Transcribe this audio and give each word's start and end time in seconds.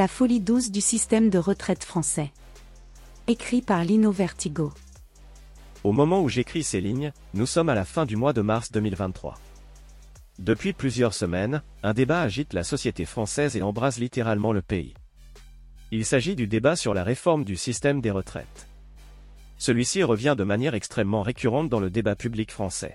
La 0.00 0.08
folie 0.08 0.40
douce 0.40 0.70
du 0.70 0.80
système 0.80 1.28
de 1.28 1.36
retraite 1.36 1.84
français. 1.84 2.32
Écrit 3.26 3.60
par 3.60 3.84
Lino 3.84 4.10
Vertigo. 4.10 4.72
Au 5.84 5.92
moment 5.92 6.22
où 6.22 6.28
j'écris 6.30 6.62
ces 6.62 6.80
lignes, 6.80 7.12
nous 7.34 7.44
sommes 7.44 7.68
à 7.68 7.74
la 7.74 7.84
fin 7.84 8.06
du 8.06 8.16
mois 8.16 8.32
de 8.32 8.40
mars 8.40 8.72
2023. 8.72 9.38
Depuis 10.38 10.72
plusieurs 10.72 11.12
semaines, 11.12 11.62
un 11.82 11.92
débat 11.92 12.22
agite 12.22 12.54
la 12.54 12.64
société 12.64 13.04
française 13.04 13.56
et 13.56 13.62
embrase 13.62 13.98
littéralement 13.98 14.54
le 14.54 14.62
pays. 14.62 14.94
Il 15.90 16.06
s'agit 16.06 16.34
du 16.34 16.46
débat 16.46 16.76
sur 16.76 16.94
la 16.94 17.04
réforme 17.04 17.44
du 17.44 17.56
système 17.56 18.00
des 18.00 18.10
retraites. 18.10 18.68
Celui-ci 19.58 20.02
revient 20.02 20.34
de 20.34 20.44
manière 20.44 20.72
extrêmement 20.72 21.20
récurrente 21.20 21.68
dans 21.68 21.78
le 21.78 21.90
débat 21.90 22.16
public 22.16 22.50
français. 22.50 22.94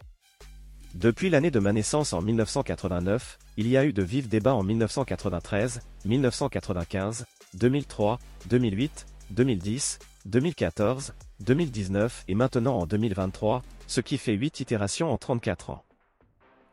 Depuis 0.95 1.29
l'année 1.29 1.51
de 1.51 1.59
ma 1.59 1.73
naissance 1.73 2.13
en 2.13 2.21
1989, 2.21 3.37
il 3.57 3.67
y 3.67 3.75
a 3.75 3.83
eu 3.83 3.91
de 3.91 4.01
vifs 4.01 4.29
débats 4.29 4.53
en 4.53 4.63
1993, 4.63 5.81
1995, 6.05 7.25
2003, 7.55 8.17
2008, 8.45 9.05
2010, 9.31 9.99
2014, 10.25 11.13
2019 11.41 12.23
et 12.29 12.33
maintenant 12.35 12.77
en 12.77 12.85
2023, 12.85 13.61
ce 13.87 13.99
qui 13.99 14.17
fait 14.17 14.35
8 14.35 14.61
itérations 14.61 15.11
en 15.11 15.17
34 15.17 15.71
ans. 15.71 15.83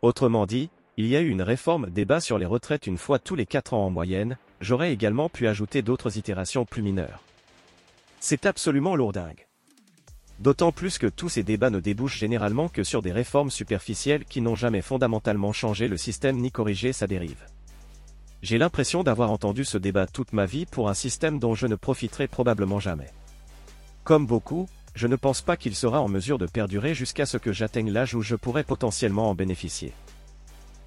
Autrement 0.02 0.46
dit, 0.46 0.70
il 0.96 1.08
y 1.08 1.16
a 1.16 1.20
eu 1.20 1.28
une 1.28 1.42
réforme 1.42 1.90
débat 1.90 2.20
sur 2.20 2.38
les 2.38 2.46
retraites 2.46 2.86
une 2.86 2.98
fois 2.98 3.18
tous 3.18 3.34
les 3.34 3.46
4 3.46 3.74
ans 3.74 3.86
en 3.86 3.90
moyenne, 3.90 4.38
j'aurais 4.60 4.92
également 4.92 5.30
pu 5.30 5.48
ajouter 5.48 5.82
d'autres 5.82 6.16
itérations 6.16 6.64
plus 6.64 6.82
mineures. 6.82 7.24
C'est 8.20 8.46
absolument 8.46 8.94
lourdingue. 8.94 9.48
D'autant 10.42 10.72
plus 10.72 10.98
que 10.98 11.06
tous 11.06 11.28
ces 11.28 11.44
débats 11.44 11.70
ne 11.70 11.78
débouchent 11.78 12.18
généralement 12.18 12.68
que 12.68 12.82
sur 12.82 13.00
des 13.00 13.12
réformes 13.12 13.52
superficielles 13.52 14.24
qui 14.24 14.40
n'ont 14.40 14.56
jamais 14.56 14.82
fondamentalement 14.82 15.52
changé 15.52 15.86
le 15.86 15.96
système 15.96 16.38
ni 16.38 16.50
corrigé 16.50 16.92
sa 16.92 17.06
dérive. 17.06 17.46
J'ai 18.42 18.58
l'impression 18.58 19.04
d'avoir 19.04 19.30
entendu 19.30 19.64
ce 19.64 19.78
débat 19.78 20.08
toute 20.08 20.32
ma 20.32 20.44
vie 20.44 20.66
pour 20.66 20.88
un 20.88 20.94
système 20.94 21.38
dont 21.38 21.54
je 21.54 21.68
ne 21.68 21.76
profiterai 21.76 22.26
probablement 22.26 22.80
jamais. 22.80 23.12
Comme 24.02 24.26
beaucoup, 24.26 24.68
je 24.96 25.06
ne 25.06 25.14
pense 25.14 25.42
pas 25.42 25.56
qu'il 25.56 25.76
sera 25.76 26.00
en 26.00 26.08
mesure 26.08 26.38
de 26.38 26.46
perdurer 26.46 26.92
jusqu'à 26.92 27.24
ce 27.24 27.36
que 27.36 27.52
j'atteigne 27.52 27.92
l'âge 27.92 28.16
où 28.16 28.20
je 28.20 28.34
pourrais 28.34 28.64
potentiellement 28.64 29.30
en 29.30 29.36
bénéficier. 29.36 29.92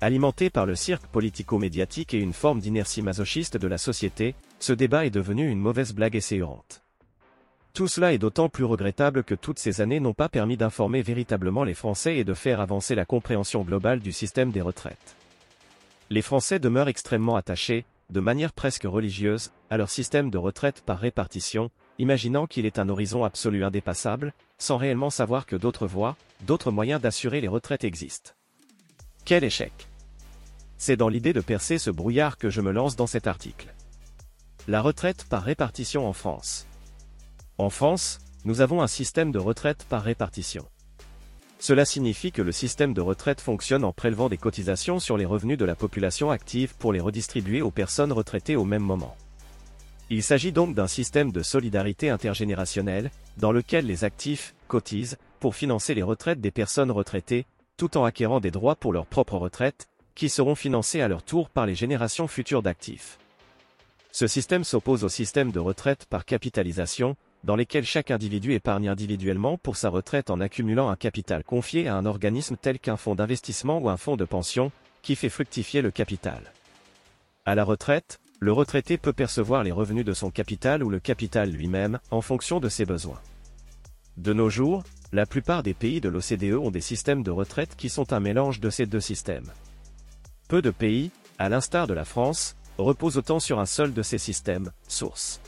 Alimenté 0.01 0.49
par 0.49 0.65
le 0.65 0.75
cirque 0.75 1.07
politico-médiatique 1.07 2.13
et 2.13 2.19
une 2.19 2.33
forme 2.33 2.59
d'inertie 2.59 3.01
masochiste 3.01 3.55
de 3.55 3.67
la 3.69 3.77
société, 3.77 4.35
ce 4.59 4.73
débat 4.73 5.05
est 5.05 5.11
devenu 5.11 5.49
une 5.49 5.61
mauvaise 5.61 5.93
blague 5.93 6.17
essayante. 6.17 6.84
Tout 7.75 7.89
cela 7.89 8.13
est 8.13 8.17
d'autant 8.17 8.47
plus 8.47 8.63
regrettable 8.63 9.25
que 9.25 9.35
toutes 9.35 9.59
ces 9.59 9.81
années 9.81 9.99
n'ont 9.99 10.13
pas 10.13 10.29
permis 10.29 10.55
d'informer 10.55 11.01
véritablement 11.01 11.65
les 11.65 11.73
Français 11.73 12.15
et 12.15 12.23
de 12.23 12.33
faire 12.33 12.61
avancer 12.61 12.95
la 12.95 13.03
compréhension 13.03 13.63
globale 13.63 13.99
du 13.99 14.13
système 14.13 14.51
des 14.51 14.61
retraites. 14.61 15.17
Les 16.09 16.21
Français 16.21 16.57
demeurent 16.57 16.87
extrêmement 16.87 17.35
attachés, 17.35 17.83
de 18.11 18.21
manière 18.21 18.53
presque 18.53 18.85
religieuse, 18.85 19.51
à 19.69 19.75
leur 19.75 19.89
système 19.89 20.29
de 20.29 20.37
retraite 20.37 20.83
par 20.85 20.99
répartition, 20.99 21.69
imaginant 21.99 22.47
qu'il 22.47 22.65
est 22.65 22.79
un 22.79 22.87
horizon 22.87 23.25
absolu 23.25 23.65
indépassable, 23.65 24.31
sans 24.57 24.77
réellement 24.77 25.09
savoir 25.09 25.45
que 25.45 25.57
d'autres 25.57 25.85
voies, 25.85 26.15
d'autres 26.47 26.71
moyens 26.71 27.01
d'assurer 27.01 27.41
les 27.41 27.49
retraites 27.49 27.83
existent. 27.83 28.31
Quel 29.25 29.43
échec 29.43 29.89
C'est 30.77 30.95
dans 30.95 31.09
l'idée 31.09 31.33
de 31.33 31.41
percer 31.41 31.77
ce 31.77 31.89
brouillard 31.89 32.37
que 32.37 32.49
je 32.49 32.61
me 32.61 32.71
lance 32.71 32.95
dans 32.95 33.07
cet 33.07 33.27
article. 33.27 33.73
La 34.69 34.81
retraite 34.81 35.25
par 35.29 35.43
répartition 35.43 36.07
en 36.07 36.13
France. 36.13 36.67
En 37.57 37.69
France, 37.69 38.19
nous 38.43 38.59
avons 38.59 38.81
un 38.81 38.87
système 38.87 39.31
de 39.31 39.39
retraite 39.39 39.85
par 39.87 40.03
répartition. 40.03 40.65
Cela 41.57 41.85
signifie 41.85 42.33
que 42.33 42.41
le 42.41 42.51
système 42.51 42.93
de 42.93 42.99
retraite 42.99 43.39
fonctionne 43.39 43.85
en 43.85 43.93
prélevant 43.93 44.27
des 44.27 44.37
cotisations 44.37 44.99
sur 44.99 45.15
les 45.15 45.23
revenus 45.23 45.57
de 45.57 45.63
la 45.63 45.75
population 45.75 46.31
active 46.31 46.75
pour 46.77 46.91
les 46.91 46.99
redistribuer 46.99 47.61
aux 47.61 47.71
personnes 47.71 48.11
retraitées 48.11 48.57
au 48.57 48.65
même 48.65 48.83
moment. 48.83 49.15
Il 50.09 50.21
s'agit 50.21 50.51
donc 50.51 50.75
d'un 50.75 50.87
système 50.87 51.31
de 51.31 51.41
solidarité 51.41 52.09
intergénérationnelle, 52.09 53.09
dans 53.37 53.53
lequel 53.53 53.85
les 53.85 54.03
actifs 54.03 54.53
cotisent 54.67 55.17
pour 55.39 55.55
financer 55.55 55.93
les 55.93 56.03
retraites 56.03 56.41
des 56.41 56.51
personnes 56.51 56.91
retraitées, 56.91 57.45
tout 57.77 57.97
en 57.97 58.03
acquérant 58.03 58.41
des 58.41 58.51
droits 58.51 58.75
pour 58.75 58.91
leur 58.91 59.05
propre 59.05 59.37
retraite, 59.37 59.87
qui 60.13 60.27
seront 60.27 60.55
financés 60.55 60.99
à 60.99 61.07
leur 61.07 61.23
tour 61.23 61.49
par 61.49 61.65
les 61.65 61.75
générations 61.75 62.27
futures 62.27 62.61
d'actifs. 62.61 63.17
Ce 64.11 64.27
système 64.27 64.63
s'oppose 64.63 65.03
au 65.03 65.09
système 65.09 65.51
de 65.51 65.59
retraite 65.59 66.05
par 66.05 66.25
capitalisation, 66.25 67.15
dans 67.45 67.55
lesquels 67.55 67.85
chaque 67.85 68.09
individu 68.09 68.53
épargne 68.53 68.89
individuellement 68.89 69.59
pour 69.59 69.77
sa 69.77 69.89
retraite 69.89 70.31
en 70.31 70.41
accumulant 70.41 70.89
un 70.89 70.95
capital 70.95 71.43
confié 71.43 71.87
à 71.87 71.95
un 71.95 72.07
organisme 72.07 72.57
tel 72.59 72.79
qu'un 72.79 72.97
fonds 72.97 73.13
d'investissement 73.13 73.77
ou 73.77 73.87
un 73.87 73.97
fonds 73.97 74.17
de 74.17 74.25
pension, 74.25 74.71
qui 75.03 75.15
fait 75.15 75.29
fructifier 75.29 75.83
le 75.83 75.91
capital. 75.91 76.51
À 77.45 77.53
la 77.53 77.63
retraite, 77.63 78.19
le 78.39 78.51
retraité 78.51 78.97
peut 78.97 79.13
percevoir 79.13 79.63
les 79.63 79.71
revenus 79.71 80.03
de 80.03 80.13
son 80.13 80.31
capital 80.31 80.83
ou 80.83 80.89
le 80.89 80.99
capital 80.99 81.51
lui-même, 81.51 81.99
en 82.09 82.21
fonction 82.21 82.59
de 82.59 82.67
ses 82.67 82.85
besoins. 82.85 83.21
De 84.17 84.33
nos 84.33 84.49
jours, 84.49 84.83
la 85.13 85.27
plupart 85.27 85.61
des 85.61 85.75
pays 85.75 86.01
de 86.01 86.09
l'OCDE 86.09 86.55
ont 86.55 86.71
des 86.71 86.81
systèmes 86.81 87.21
de 87.21 87.29
retraite 87.29 87.75
qui 87.75 87.89
sont 87.89 88.11
un 88.11 88.19
mélange 88.19 88.59
de 88.59 88.71
ces 88.71 88.87
deux 88.87 88.99
systèmes. 88.99 89.51
Peu 90.47 90.63
de 90.63 90.71
pays, 90.71 91.11
à 91.37 91.47
l'instar 91.49 91.85
de 91.85 91.93
la 91.93 92.05
France, 92.05 92.55
reposent 92.79 93.17
autant 93.17 93.39
sur 93.39 93.59
un 93.59 93.67
seul 93.67 93.93
de 93.93 94.01
ces 94.01 94.17
systèmes, 94.17 94.71
source. 94.87 95.39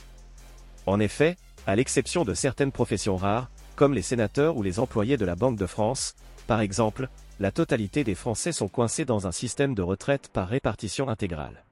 En 0.86 1.00
effet, 1.00 1.36
à 1.68 1.76
l'exception 1.76 2.24
de 2.24 2.32
certaines 2.32 2.72
professions 2.72 3.18
rares, 3.18 3.50
comme 3.76 3.92
les 3.92 4.00
sénateurs 4.00 4.56
ou 4.56 4.62
les 4.62 4.80
employés 4.80 5.18
de 5.18 5.26
la 5.26 5.34
Banque 5.34 5.58
de 5.58 5.66
France, 5.66 6.16
par 6.46 6.62
exemple, 6.62 7.10
la 7.40 7.52
totalité 7.52 8.04
des 8.04 8.14
Français 8.14 8.52
sont 8.52 8.68
coincés 8.68 9.04
dans 9.04 9.26
un 9.26 9.32
système 9.32 9.74
de 9.74 9.82
retraite 9.82 10.30
par 10.32 10.48
répartition 10.48 11.10
intégrale. 11.10 11.64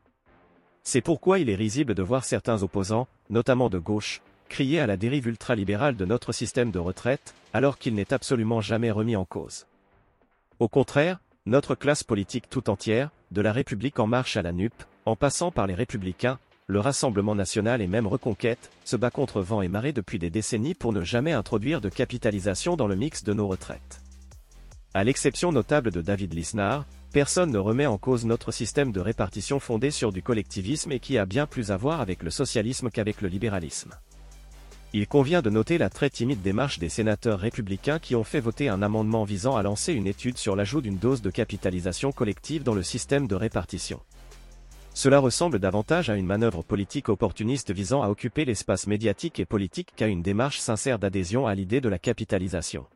C'est 0.83 1.01
pourquoi 1.01 1.39
il 1.39 1.49
est 1.49 1.55
risible 1.55 1.95
de 1.95 2.03
voir 2.03 2.27
certains 2.27 2.63
opposants, 2.63 3.09
notamment 3.31 3.71
de 3.71 3.79
gauche, 3.79 4.21
crier 4.51 4.81
à 4.81 4.87
la 4.87 4.99
dérive 4.99 5.29
ultralibérale 5.29 5.97
de 5.97 6.05
notre 6.05 6.33
système 6.33 6.71
de 6.71 6.79
retraite, 6.79 7.33
alors 7.55 7.79
qu'il 7.79 7.95
n'est 7.95 8.13
absolument 8.13 8.61
jamais 8.61 8.91
remis 8.91 9.17
en 9.17 9.25
cause. 9.25 9.65
Au 10.59 10.69
contraire, 10.69 11.21
notre 11.47 11.75
classe 11.75 12.05
politique 12.05 12.51
tout 12.51 12.69
entière, 12.69 13.09
de 13.31 13.41
la 13.41 13.51
République 13.51 13.99
en 13.99 14.07
marche 14.07 14.37
à 14.37 14.43
la 14.43 14.53
NUP, 14.53 14.75
en 15.07 15.17
passant 15.17 15.51
par 15.51 15.67
les 15.67 15.75
républicains, 15.75 16.39
le 16.69 16.81
Rassemblement 16.81 17.37
national 17.37 17.81
et 17.81 17.87
même 17.87 18.09
Reconquête, 18.09 18.71
se 18.85 18.97
bat 18.97 19.11
contre 19.11 19.41
vent 19.41 19.63
et 19.63 19.69
marée 19.69 19.93
depuis 19.93 20.19
des 20.19 20.31
décennies 20.31 20.75
pour 20.75 20.93
ne 20.93 21.03
jamais 21.03 21.33
introduire 21.33 21.81
de 21.81 21.89
capitalisation 21.89 22.77
dans 22.77 22.89
le 22.89 22.97
mix 22.97 23.23
de 23.23 23.33
nos 23.33 23.47
retraites. 23.47 24.03
À 24.93 25.05
l'exception 25.05 25.53
notable 25.53 25.93
de 25.93 26.03
David 26.03 26.35
Lisnard, 26.35 26.85
personne 27.13 27.53
ne 27.53 27.59
remet 27.59 27.87
en 27.87 27.99
cause 27.99 28.25
notre 28.25 28.51
système 28.51 28.91
de 28.91 28.99
répartition 28.99 29.61
fondé 29.61 29.93
sur 29.93 30.11
du 30.11 30.23
collectivisme 30.23 30.91
et 30.91 30.99
qui 30.99 31.19
a 31.19 31.27
bien 31.27 31.47
plus 31.47 31.71
à 31.71 31.77
voir 31.77 32.01
avec 32.01 32.25
le 32.25 32.31
socialisme 32.31 32.91
qu'avec 32.91 33.21
le 33.21 33.29
libéralisme. 33.29 33.93
Il 34.93 35.07
convient 35.07 35.43
de 35.43 35.51
noter 35.51 35.79
la 35.79 35.91
très 35.91 36.11
timide 36.11 36.43
démarche 36.43 36.81
des 36.81 36.89
sénateurs 36.89 37.39
républicains 37.39 38.01
qui 38.01 38.17
ont 38.17 38.25
fait 38.25 38.41
voter 38.41 38.69
un 38.69 38.83
amendement 38.83 39.25
visant 39.25 39.57
à 39.57 39.63
lancer 39.63 39.93
une 39.93 40.07
étude 40.07 40.39
sur 40.39 40.57
l'ajout 40.57 40.81
d'une 40.81 40.99
dose 40.99 41.23
de 41.23 41.31
capitalisation 41.31 42.11
collective 42.11 42.65
dans 42.65 42.75
le 42.75 42.83
système 42.83 43.29
de 43.29 43.35
répartition. 43.37 44.01
Cela 44.97 45.19
ressemble 45.19 45.59
davantage 45.59 46.09
à 46.09 46.17
une 46.17 46.25
manœuvre 46.25 46.63
politique 46.63 47.11
opportuniste 47.11 47.71
visant 47.71 48.03
à 48.03 48.09
occuper 48.09 48.47
l'espace 48.47 48.87
médiatique 48.87 49.39
et 49.39 49.45
politique 49.45 49.93
qu'à 49.95 50.07
une 50.07 50.23
démarche 50.23 50.59
sincère 50.59 50.99
d'adhésion 50.99 51.47
à 51.47 51.55
l'idée 51.55 51.83
de 51.83 51.91
la 51.91 51.99
capitalisation. 51.99 52.87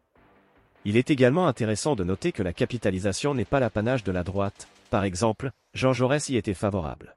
Il 0.86 0.96
est 0.96 1.10
également 1.10 1.46
intéressant 1.46 1.96
de 1.96 2.02
noter 2.02 2.32
que 2.32 2.42
la 2.42 2.54
capitalisation 2.54 3.34
n'est 3.34 3.44
pas 3.44 3.60
l'apanage 3.60 4.02
de 4.02 4.12
la 4.12 4.22
droite, 4.22 4.66
par 4.88 5.04
exemple, 5.04 5.50
Jean 5.74 5.92
Jaurès 5.92 6.26
y 6.30 6.36
était 6.36 6.54
favorable. 6.54 7.16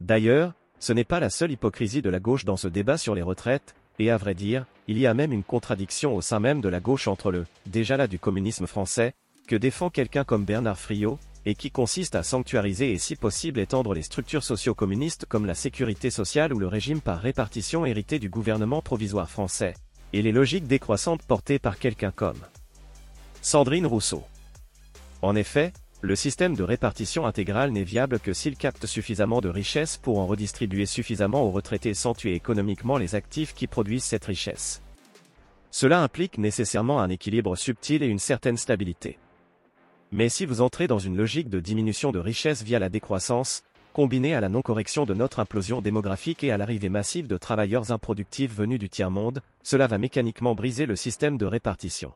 D'ailleurs, 0.00 0.54
ce 0.80 0.92
n'est 0.92 1.04
pas 1.04 1.20
la 1.20 1.30
seule 1.30 1.52
hypocrisie 1.52 2.02
de 2.02 2.10
la 2.10 2.18
gauche 2.18 2.44
dans 2.44 2.56
ce 2.56 2.66
débat 2.66 2.98
sur 2.98 3.14
les 3.14 3.22
retraites, 3.22 3.76
et 4.00 4.10
à 4.10 4.16
vrai 4.16 4.34
dire, 4.34 4.66
il 4.88 4.98
y 4.98 5.06
a 5.06 5.14
même 5.14 5.32
une 5.32 5.44
contradiction 5.44 6.16
au 6.16 6.20
sein 6.20 6.40
même 6.40 6.60
de 6.60 6.68
la 6.68 6.80
gauche 6.80 7.06
entre 7.06 7.30
le 7.30 7.46
déjà 7.66 7.96
là 7.96 8.08
du 8.08 8.18
communisme 8.18 8.66
français, 8.66 9.14
que 9.46 9.54
défend 9.54 9.88
quelqu'un 9.88 10.24
comme 10.24 10.44
Bernard 10.44 10.80
Friot, 10.80 11.20
et 11.46 11.54
qui 11.54 11.70
consiste 11.70 12.14
à 12.14 12.22
sanctuariser 12.22 12.92
et 12.92 12.98
si 12.98 13.16
possible 13.16 13.60
étendre 13.60 13.94
les 13.94 14.02
structures 14.02 14.44
socio-communistes 14.44 15.26
comme 15.26 15.46
la 15.46 15.54
sécurité 15.54 16.10
sociale 16.10 16.52
ou 16.52 16.58
le 16.58 16.68
régime 16.68 17.00
par 17.00 17.20
répartition 17.20 17.84
hérité 17.84 18.18
du 18.18 18.28
gouvernement 18.28 18.82
provisoire 18.82 19.30
français, 19.30 19.74
et 20.12 20.22
les 20.22 20.32
logiques 20.32 20.66
décroissantes 20.66 21.22
portées 21.22 21.58
par 21.58 21.78
quelqu'un 21.78 22.12
comme 22.12 22.40
Sandrine 23.42 23.86
Rousseau. 23.86 24.22
En 25.22 25.36
effet, 25.36 25.72
le 26.00 26.16
système 26.16 26.54
de 26.54 26.62
répartition 26.62 27.26
intégrale 27.26 27.72
n'est 27.72 27.82
viable 27.82 28.20
que 28.20 28.34
s'il 28.34 28.56
capte 28.56 28.84
suffisamment 28.84 29.40
de 29.40 29.48
richesses 29.48 29.96
pour 29.96 30.18
en 30.18 30.26
redistribuer 30.26 30.86
suffisamment 30.86 31.42
aux 31.42 31.50
retraités 31.50 31.94
sans 31.94 32.14
tuer 32.14 32.34
économiquement 32.34 32.98
les 32.98 33.14
actifs 33.14 33.54
qui 33.54 33.66
produisent 33.66 34.04
cette 34.04 34.26
richesse. 34.26 34.82
Cela 35.70 36.02
implique 36.02 36.38
nécessairement 36.38 37.00
un 37.00 37.08
équilibre 37.08 37.56
subtil 37.56 38.02
et 38.02 38.06
une 38.06 38.18
certaine 38.18 38.56
stabilité. 38.56 39.18
Mais 40.16 40.28
si 40.28 40.46
vous 40.46 40.60
entrez 40.60 40.86
dans 40.86 41.00
une 41.00 41.16
logique 41.16 41.48
de 41.50 41.58
diminution 41.58 42.12
de 42.12 42.20
richesse 42.20 42.62
via 42.62 42.78
la 42.78 42.88
décroissance, 42.88 43.64
combinée 43.92 44.32
à 44.32 44.40
la 44.40 44.48
non-correction 44.48 45.06
de 45.06 45.12
notre 45.12 45.40
implosion 45.40 45.82
démographique 45.82 46.44
et 46.44 46.52
à 46.52 46.56
l'arrivée 46.56 46.88
massive 46.88 47.26
de 47.26 47.36
travailleurs 47.36 47.90
improductifs 47.90 48.54
venus 48.54 48.78
du 48.78 48.88
tiers-monde, 48.88 49.42
cela 49.64 49.88
va 49.88 49.98
mécaniquement 49.98 50.54
briser 50.54 50.86
le 50.86 50.94
système 50.94 51.36
de 51.36 51.46
répartition. 51.46 52.12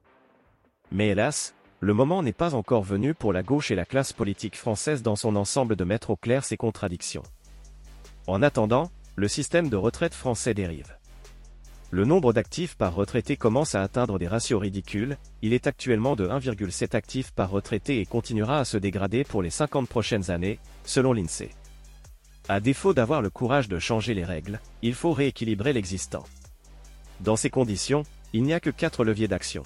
Mais 0.92 1.08
hélas, 1.08 1.56
le 1.80 1.92
moment 1.92 2.22
n'est 2.22 2.32
pas 2.32 2.54
encore 2.54 2.84
venu 2.84 3.14
pour 3.14 3.32
la 3.32 3.42
gauche 3.42 3.72
et 3.72 3.74
la 3.74 3.84
classe 3.84 4.12
politique 4.12 4.54
française 4.54 5.02
dans 5.02 5.16
son 5.16 5.34
ensemble 5.34 5.74
de 5.74 5.82
mettre 5.82 6.10
au 6.10 6.16
clair 6.16 6.44
ces 6.44 6.56
contradictions. 6.56 7.24
En 8.28 8.42
attendant, 8.42 8.92
le 9.16 9.26
système 9.26 9.68
de 9.68 9.76
retraite 9.76 10.14
français 10.14 10.54
dérive. 10.54 10.94
Le 11.90 12.04
nombre 12.04 12.34
d'actifs 12.34 12.76
par 12.76 12.94
retraité 12.94 13.38
commence 13.38 13.74
à 13.74 13.82
atteindre 13.82 14.18
des 14.18 14.28
ratios 14.28 14.60
ridicules, 14.60 15.16
il 15.40 15.54
est 15.54 15.66
actuellement 15.66 16.16
de 16.16 16.28
1,7 16.28 16.94
actifs 16.94 17.30
par 17.30 17.50
retraité 17.50 18.00
et 18.00 18.04
continuera 18.04 18.60
à 18.60 18.64
se 18.66 18.76
dégrader 18.76 19.24
pour 19.24 19.42
les 19.42 19.48
50 19.48 19.88
prochaines 19.88 20.30
années, 20.30 20.58
selon 20.84 21.14
l'INSEE. 21.14 21.50
À 22.50 22.60
défaut 22.60 22.92
d'avoir 22.92 23.22
le 23.22 23.30
courage 23.30 23.68
de 23.68 23.78
changer 23.78 24.12
les 24.12 24.24
règles, 24.24 24.60
il 24.82 24.94
faut 24.94 25.12
rééquilibrer 25.12 25.72
l'existant. 25.72 26.24
Dans 27.20 27.36
ces 27.36 27.50
conditions, 27.50 28.02
il 28.34 28.42
n'y 28.42 28.52
a 28.52 28.60
que 28.60 28.70
quatre 28.70 29.02
leviers 29.02 29.28
d'action. 29.28 29.62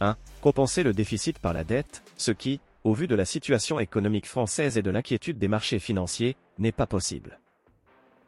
1. 0.00 0.16
Compenser 0.40 0.82
le 0.82 0.92
déficit 0.92 1.38
par 1.38 1.52
la 1.52 1.62
dette, 1.62 2.02
ce 2.16 2.32
qui, 2.32 2.60
au 2.82 2.92
vu 2.92 3.06
de 3.06 3.14
la 3.14 3.24
situation 3.24 3.78
économique 3.78 4.26
française 4.26 4.78
et 4.78 4.82
de 4.82 4.90
l'inquiétude 4.90 5.38
des 5.38 5.48
marchés 5.48 5.78
financiers, 5.78 6.36
n'est 6.58 6.72
pas 6.72 6.86
possible. 6.86 7.38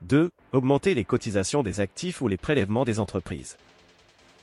2. 0.03 0.31
Augmenter 0.53 0.95
les 0.95 1.05
cotisations 1.05 1.63
des 1.63 1.81
actifs 1.81 2.21
ou 2.21 2.29
les 2.29 2.37
prélèvements 2.37 2.85
des 2.85 3.01
entreprises. 3.01 3.57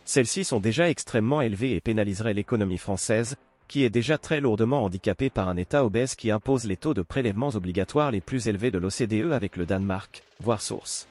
Celles-ci 0.05 0.43
sont 0.43 0.59
déjà 0.59 0.89
extrêmement 0.89 1.41
élevées 1.41 1.75
et 1.75 1.81
pénaliseraient 1.81 2.33
l'économie 2.33 2.77
française, 2.77 3.35
qui 3.67 3.83
est 3.83 3.91
déjà 3.91 4.17
très 4.17 4.41
lourdement 4.41 4.83
handicapée 4.83 5.29
par 5.29 5.47
un 5.47 5.57
État 5.57 5.85
obèse 5.85 6.15
qui 6.15 6.31
impose 6.31 6.65
les 6.65 6.77
taux 6.77 6.95
de 6.95 7.03
prélèvements 7.03 7.49
obligatoires 7.49 8.09
les 8.09 8.21
plus 8.21 8.47
élevés 8.47 8.71
de 8.71 8.79
l'OCDE 8.79 9.31
avec 9.31 9.55
le 9.57 9.67
Danemark, 9.67 10.23
voire 10.39 10.61
source. 10.61 11.07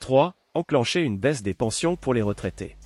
3. 0.00 0.34
Enclencher 0.54 1.02
une 1.02 1.18
baisse 1.18 1.42
des 1.44 1.54
pensions 1.54 1.94
pour 1.94 2.12
les 2.12 2.22
retraités. 2.22 2.76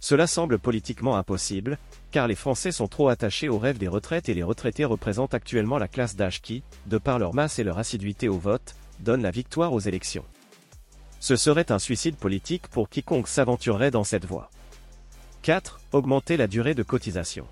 Cela 0.00 0.26
semble 0.26 0.58
politiquement 0.58 1.16
impossible, 1.16 1.76
car 2.10 2.26
les 2.26 2.34
Français 2.34 2.72
sont 2.72 2.88
trop 2.88 3.08
attachés 3.08 3.50
au 3.50 3.58
rêve 3.58 3.76
des 3.76 3.88
retraites 3.88 4.30
et 4.30 4.34
les 4.34 4.42
retraités 4.42 4.86
représentent 4.86 5.34
actuellement 5.34 5.76
la 5.76 5.88
classe 5.88 6.16
d'âge 6.16 6.40
qui, 6.40 6.62
de 6.86 6.96
par 6.96 7.18
leur 7.18 7.34
masse 7.34 7.58
et 7.58 7.64
leur 7.64 7.78
assiduité 7.78 8.30
au 8.30 8.38
vote, 8.38 8.74
donne 9.00 9.22
la 9.22 9.30
victoire 9.30 9.72
aux 9.72 9.80
élections. 9.80 10.24
Ce 11.20 11.36
serait 11.36 11.70
un 11.70 11.78
suicide 11.78 12.16
politique 12.16 12.68
pour 12.68 12.88
quiconque 12.88 13.28
s'aventurerait 13.28 13.90
dans 13.90 14.04
cette 14.04 14.24
voie. 14.24 14.50
4. 15.42 15.80
Augmenter 15.92 16.36
la 16.36 16.46
durée 16.46 16.74
de 16.74 16.82
cotisation. 16.82 17.46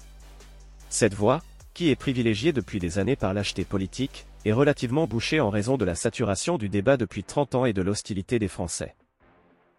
Cette 0.88 1.14
voie, 1.14 1.42
qui 1.74 1.90
est 1.90 1.96
privilégiée 1.96 2.52
depuis 2.52 2.78
des 2.78 2.98
années 2.98 3.16
par 3.16 3.34
l'acheté 3.34 3.64
politique, 3.64 4.26
est 4.44 4.52
relativement 4.52 5.06
bouchée 5.06 5.40
en 5.40 5.50
raison 5.50 5.76
de 5.76 5.84
la 5.84 5.94
saturation 5.94 6.58
du 6.58 6.68
débat 6.68 6.96
depuis 6.96 7.24
30 7.24 7.54
ans 7.54 7.64
et 7.66 7.72
de 7.72 7.82
l'hostilité 7.82 8.38
des 8.38 8.48
Français. 8.48 8.94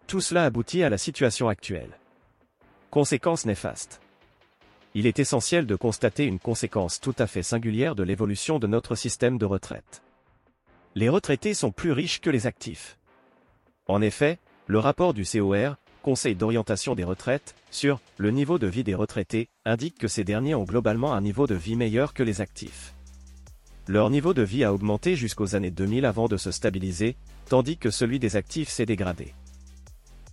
Tout 0.07 0.21
cela 0.21 0.45
aboutit 0.45 0.83
à 0.83 0.89
la 0.89 0.97
situation 0.97 1.49
actuelle. 1.49 1.97
Conséquences 2.89 3.45
néfastes. 3.45 4.01
Il 4.95 5.05
est 5.05 5.19
essentiel 5.19 5.67
de 5.67 5.75
constater 5.75 6.25
une 6.25 6.39
conséquence 6.39 6.99
tout 6.99 7.15
à 7.19 7.27
fait 7.27 7.43
singulière 7.43 7.95
de 7.95 8.03
l'évolution 8.03 8.57
de 8.57 8.65
notre 8.65 8.95
système 8.95 9.37
de 9.37 9.45
retraite. 9.45 10.01
Les 10.95 11.09
retraités 11.09 11.53
sont 11.53 11.71
plus 11.71 11.91
riches 11.91 12.19
que 12.19 12.29
les 12.29 12.47
actifs. 12.47 12.97
En 13.87 14.01
effet, 14.01 14.39
le 14.67 14.79
rapport 14.79 15.13
du 15.13 15.23
COR, 15.23 15.75
Conseil 16.01 16.33
d'orientation 16.33 16.95
des 16.95 17.03
retraites, 17.03 17.55
sur 17.71 17.99
le 18.17 18.31
niveau 18.31 18.57
de 18.57 18.67
vie 18.67 18.83
des 18.83 18.95
retraités, 18.95 19.49
indique 19.65 19.97
que 19.97 20.07
ces 20.07 20.23
derniers 20.23 20.55
ont 20.55 20.63
globalement 20.63 21.13
un 21.13 21.21
niveau 21.21 21.45
de 21.45 21.55
vie 21.55 21.75
meilleur 21.75 22.13
que 22.13 22.23
les 22.23 22.41
actifs. 22.41 22.93
Leur 23.87 24.09
niveau 24.09 24.33
de 24.33 24.41
vie 24.41 24.63
a 24.63 24.73
augmenté 24.73 25.15
jusqu'aux 25.15 25.55
années 25.55 25.71
2000 25.71 26.05
avant 26.05 26.27
de 26.27 26.37
se 26.37 26.51
stabiliser, 26.51 27.17
tandis 27.49 27.77
que 27.77 27.91
celui 27.91 28.17
des 28.17 28.35
actifs 28.35 28.69
s'est 28.69 28.85
dégradé. 28.85 29.33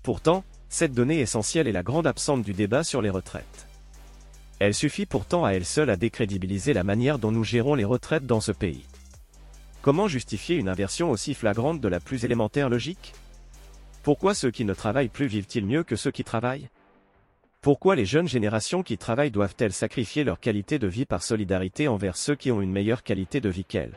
Pourtant, 0.02 0.44
cette 0.69 0.93
donnée 0.93 1.20
essentielle 1.20 1.69
est 1.69 1.73
la 1.73 1.82
grande 1.82 2.06
absente 2.06 2.43
du 2.43 2.52
débat 2.52 2.85
sur 2.85 3.02
les 3.02 3.11
retraites. 3.11 3.67
Elle 4.59 4.75
suffit 4.75 5.06
pourtant 5.06 5.44
à 5.44 5.50
elle 5.50 5.67
seule 5.67 5.91
à 5.91 5.97
décrédibiliser 5.97 6.73
la 6.73 6.85
manière 6.85 7.19
dont 7.19 7.32
nous 7.32 7.44
gérons 7.44 7.75
les 7.75 7.85
retraites 7.85 8.26
dans 8.26 8.41
ce 8.41 8.52
pays. 8.52 8.85
Comment 9.87 10.09
justifier 10.09 10.56
une 10.56 10.69
inversion 10.69 11.12
aussi 11.12 11.33
flagrante 11.33 11.81
de 11.81 11.87
la 11.87 12.00
plus 12.00 12.25
élémentaire 12.25 12.69
logique? 12.69 13.12
Pourquoi 14.03 14.35
ceux 14.35 14.50
qui 14.50 14.65
ne 14.65 14.75
travaillent 14.75 15.09
plus 15.09 15.29
vivent-ils 15.29 15.65
mieux 15.65 15.85
que 15.85 15.94
ceux 15.94 16.11
qui 16.11 16.25
travaillent? 16.25 16.71
Pourquoi 17.61 17.94
les 17.94 18.05
jeunes 18.05 18.27
générations 18.27 18.83
qui 18.83 18.99
travaillent 18.99 19.31
doivent-elles 19.31 19.73
sacrifier 19.73 20.25
leur 20.25 20.41
qualité 20.41 20.81
de 20.81 20.88
vie 20.88 21.05
par 21.05 21.23
solidarité 21.23 21.87
envers 21.87 22.17
ceux 22.17 22.35
qui 22.35 22.50
ont 22.50 22.61
une 22.61 22.73
meilleure 22.73 23.05
qualité 23.05 23.41
de 23.41 23.49
vie 23.49 23.65
qu'elles? 23.65 23.97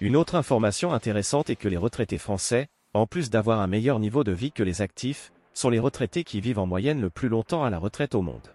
Une 0.00 0.14
autre 0.14 0.34
information 0.34 0.92
intéressante 0.92 1.48
est 1.48 1.56
que 1.56 1.68
les 1.68 1.78
retraités 1.78 2.18
français, 2.18 2.68
en 2.92 3.06
plus 3.06 3.30
d'avoir 3.30 3.60
un 3.60 3.68
meilleur 3.68 3.98
niveau 3.98 4.24
de 4.24 4.32
vie 4.32 4.52
que 4.52 4.62
les 4.62 4.82
actifs, 4.82 5.32
sont 5.54 5.70
les 5.70 5.78
retraités 5.78 6.22
qui 6.22 6.42
vivent 6.42 6.58
en 6.58 6.66
moyenne 6.66 7.00
le 7.00 7.08
plus 7.08 7.30
longtemps 7.30 7.64
à 7.64 7.70
la 7.70 7.78
retraite 7.78 8.14
au 8.14 8.20
monde. 8.20 8.52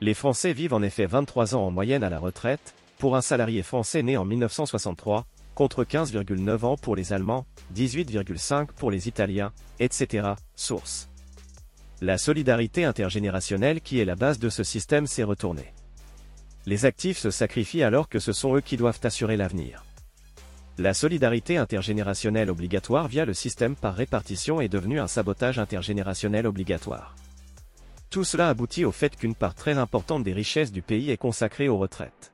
Les 0.00 0.14
Français 0.14 0.54
vivent 0.54 0.72
en 0.72 0.82
effet 0.82 1.04
23 1.04 1.54
ans 1.54 1.66
en 1.66 1.70
moyenne 1.70 2.02
à 2.02 2.08
la 2.08 2.18
retraite, 2.18 2.74
pour 3.04 3.16
un 3.16 3.20
salarié 3.20 3.62
français 3.62 4.02
né 4.02 4.16
en 4.16 4.24
1963, 4.24 5.26
contre 5.54 5.84
15,9 5.84 6.64
ans 6.64 6.78
pour 6.78 6.96
les 6.96 7.12
Allemands, 7.12 7.44
18,5 7.76 8.68
pour 8.68 8.90
les 8.90 9.08
Italiens, 9.08 9.52
etc. 9.78 10.28
Source. 10.56 11.10
La 12.00 12.16
solidarité 12.16 12.86
intergénérationnelle 12.86 13.82
qui 13.82 14.00
est 14.00 14.06
la 14.06 14.14
base 14.14 14.38
de 14.38 14.48
ce 14.48 14.64
système 14.64 15.06
s'est 15.06 15.22
retournée. 15.22 15.74
Les 16.64 16.86
actifs 16.86 17.18
se 17.18 17.30
sacrifient 17.30 17.82
alors 17.82 18.08
que 18.08 18.18
ce 18.18 18.32
sont 18.32 18.56
eux 18.56 18.62
qui 18.62 18.78
doivent 18.78 19.00
assurer 19.02 19.36
l'avenir. 19.36 19.84
La 20.78 20.94
solidarité 20.94 21.58
intergénérationnelle 21.58 22.48
obligatoire 22.48 23.06
via 23.06 23.26
le 23.26 23.34
système 23.34 23.76
par 23.76 23.94
répartition 23.94 24.62
est 24.62 24.70
devenue 24.70 24.98
un 24.98 25.08
sabotage 25.08 25.58
intergénérationnel 25.58 26.46
obligatoire. 26.46 27.14
Tout 28.08 28.24
cela 28.24 28.48
aboutit 28.48 28.86
au 28.86 28.92
fait 28.92 29.14
qu'une 29.14 29.34
part 29.34 29.54
très 29.54 29.76
importante 29.76 30.24
des 30.24 30.32
richesses 30.32 30.72
du 30.72 30.80
pays 30.80 31.10
est 31.10 31.18
consacrée 31.18 31.68
aux 31.68 31.76
retraites. 31.76 32.30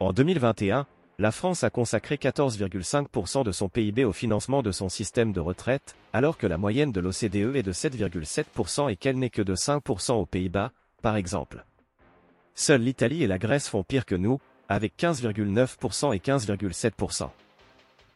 En 0.00 0.14
2021, 0.14 0.86
la 1.18 1.30
France 1.30 1.62
a 1.62 1.68
consacré 1.68 2.16
14,5% 2.16 3.44
de 3.44 3.52
son 3.52 3.68
PIB 3.68 4.06
au 4.06 4.12
financement 4.12 4.62
de 4.62 4.72
son 4.72 4.88
système 4.88 5.34
de 5.34 5.40
retraite, 5.40 5.94
alors 6.14 6.38
que 6.38 6.46
la 6.46 6.56
moyenne 6.56 6.90
de 6.90 7.00
l'OCDE 7.00 7.54
est 7.54 7.62
de 7.62 7.72
7,7% 7.74 8.90
et 8.90 8.96
qu'elle 8.96 9.18
n'est 9.18 9.28
que 9.28 9.42
de 9.42 9.54
5% 9.54 10.12
aux 10.12 10.24
Pays-Bas, 10.24 10.72
par 11.02 11.16
exemple. 11.16 11.66
Seules 12.54 12.80
l'Italie 12.80 13.22
et 13.22 13.26
la 13.26 13.36
Grèce 13.36 13.68
font 13.68 13.82
pire 13.82 14.06
que 14.06 14.14
nous, 14.14 14.40
avec 14.70 14.94
15,9% 14.98 16.16
et 16.16 16.18
15,7%. 16.18 17.28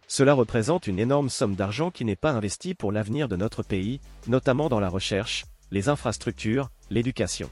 Cela 0.09 0.33
représente 0.33 0.87
une 0.87 0.99
énorme 0.99 1.29
somme 1.29 1.55
d'argent 1.55 1.91
qui 1.91 2.07
n'est 2.07 2.17
pas 2.17 2.33
investie 2.33 2.73
pour 2.73 2.93
l'avenir 2.93 3.29
de 3.29 3.37
notre 3.37 3.63
pays, 3.63 4.01
notamment 4.27 4.71
dans 4.71 4.81
la 4.81 4.89
recherche, 4.89 5.45
les 5.71 5.91
infrastructures, 5.91 6.71
l'éducation. 6.89 7.51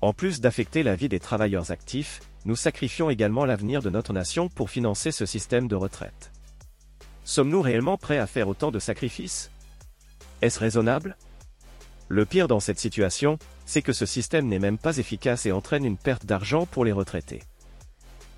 En 0.00 0.12
plus 0.12 0.40
d'affecter 0.40 0.84
la 0.84 0.94
vie 0.94 1.08
des 1.08 1.20
travailleurs 1.20 1.72
actifs, 1.72 2.20
nous 2.44 2.56
sacrifions 2.56 3.10
également 3.10 3.44
l'avenir 3.44 3.82
de 3.82 3.90
notre 3.90 4.12
nation 4.12 4.48
pour 4.48 4.70
financer 4.70 5.12
ce 5.12 5.26
système 5.26 5.68
de 5.68 5.76
retraite. 5.76 6.32
Sommes-nous 7.24 7.62
réellement 7.62 7.96
prêts 7.96 8.18
à 8.18 8.26
faire 8.26 8.48
autant 8.48 8.70
de 8.70 8.80
sacrifices? 8.80 9.50
Est-ce 10.40 10.58
raisonnable? 10.58 11.16
Le 12.08 12.26
pire 12.26 12.48
dans 12.48 12.60
cette 12.60 12.80
situation, 12.80 13.38
c'est 13.64 13.82
que 13.82 13.92
ce 13.92 14.06
système 14.06 14.48
n'est 14.48 14.58
même 14.58 14.78
pas 14.78 14.98
efficace 14.98 15.46
et 15.46 15.52
entraîne 15.52 15.84
une 15.84 15.96
perte 15.96 16.26
d'argent 16.26 16.66
pour 16.66 16.84
les 16.84 16.92
retraités. 16.92 17.42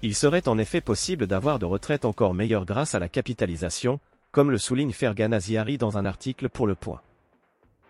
Il 0.02 0.14
serait 0.14 0.48
en 0.48 0.58
effet 0.58 0.82
possible 0.82 1.26
d'avoir 1.26 1.58
de 1.58 1.64
retraites 1.64 2.04
encore 2.04 2.34
meilleures 2.34 2.66
grâce 2.66 2.94
à 2.94 2.98
la 2.98 3.08
capitalisation, 3.08 4.00
comme 4.32 4.50
le 4.50 4.58
souligne 4.58 4.92
Fergan 4.92 5.32
Aziari 5.32 5.78
dans 5.78 5.96
un 5.96 6.04
article 6.04 6.50
pour 6.50 6.66
Le 6.66 6.74
Point. 6.74 7.00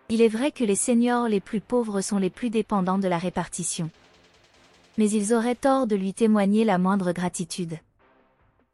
Il 0.07 0.21
est 0.21 0.29
vrai 0.29 0.51
que 0.51 0.63
les 0.63 0.75
seniors 0.75 1.27
les 1.27 1.41
plus 1.41 1.59
pauvres 1.59 1.99
sont 1.99 2.19
les 2.19 2.29
plus 2.29 2.49
dépendants 2.49 2.99
de 2.99 3.07
la 3.07 3.17
répartition 3.17 3.89
mais 4.97 5.09
ils 5.09 5.33
auraient 5.33 5.55
tort 5.55 5.87
de 5.87 5.95
lui 5.95 6.13
témoigner 6.13 6.63
la 6.63 6.77
moindre 6.77 7.11
gratitude. 7.11 7.77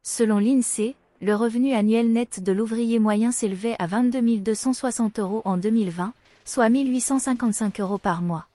Selon 0.04 0.40
l'INSEE, 0.40 0.96
le 1.22 1.36
revenu 1.36 1.74
annuel 1.74 2.12
net 2.12 2.42
de 2.42 2.52
l'ouvrier 2.52 2.98
moyen 2.98 3.32
s'élevait 3.32 3.76
à 3.78 3.86
22 3.86 4.38
260 4.38 5.20
euros 5.20 5.42
en 5.46 5.58
2020, 5.58 6.14
soit 6.46 6.70
1855 6.70 7.80
euros 7.80 8.00
par 8.00 8.22
mois. 8.22 8.48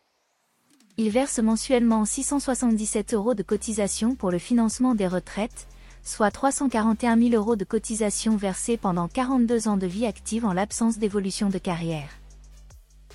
Il 0.96 1.10
verse 1.10 1.38
mensuellement 1.38 2.04
677 2.04 3.14
euros 3.14 3.34
de 3.34 3.42
cotisation 3.42 4.14
pour 4.14 4.30
le 4.30 4.38
financement 4.38 4.94
des 4.94 5.06
retraites, 5.06 5.68
soit 6.02 6.30
341 6.30 7.16
000 7.18 7.34
euros 7.34 7.54
de 7.54 7.64
cotisation 7.64 8.36
versées 8.36 8.76
pendant 8.76 9.06
42 9.06 9.68
ans 9.68 9.76
de 9.76 9.86
vie 9.86 10.06
active 10.06 10.44
en 10.44 10.52
l'absence 10.52 10.98
d'évolution 10.98 11.50
de 11.50 11.58
carrière. 11.58 12.08